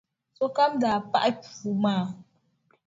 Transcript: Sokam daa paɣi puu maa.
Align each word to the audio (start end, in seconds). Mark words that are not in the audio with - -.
Sokam 0.37 0.71
daa 0.81 0.99
paɣi 1.11 1.31
puu 1.41 1.73
maa. 1.83 2.03